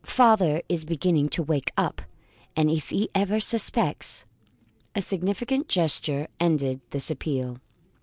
Father 0.03 0.63
is 0.67 0.83
beginning 0.83 1.29
to 1.29 1.43
wake 1.43 1.71
up 1.77 2.01
and 2.55 2.71
if 2.71 2.89
he 2.89 3.07
ever 3.13 3.39
suspects" 3.39 4.25
A 4.95 4.99
significant 5.03 5.67
gesture 5.69 6.27
ended 6.39 6.81
this 6.89 7.11
appeal. 7.11 7.59